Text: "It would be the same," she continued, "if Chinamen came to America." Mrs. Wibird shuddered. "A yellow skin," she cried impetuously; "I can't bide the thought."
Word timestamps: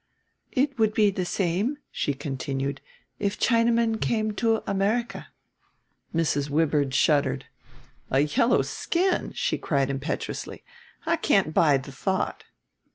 "It 0.51 0.79
would 0.79 0.95
be 0.95 1.11
the 1.11 1.25
same," 1.25 1.77
she 1.91 2.15
continued, 2.15 2.81
"if 3.19 3.39
Chinamen 3.39 4.01
came 4.01 4.31
to 4.31 4.63
America." 4.65 5.27
Mrs. 6.11 6.49
Wibird 6.49 6.95
shuddered. 6.95 7.45
"A 8.09 8.21
yellow 8.21 8.63
skin," 8.63 9.31
she 9.35 9.59
cried 9.59 9.91
impetuously; 9.91 10.63
"I 11.05 11.17
can't 11.17 11.53
bide 11.53 11.83
the 11.83 11.91
thought." 11.91 12.45